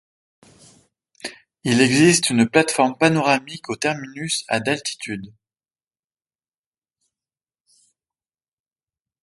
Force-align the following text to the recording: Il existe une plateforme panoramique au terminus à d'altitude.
Il 1.63 1.79
existe 1.79 2.31
une 2.31 2.49
plateforme 2.49 2.97
panoramique 2.97 3.69
au 3.69 3.75
terminus 3.75 4.45
à 4.47 4.59
d'altitude. 4.59 5.31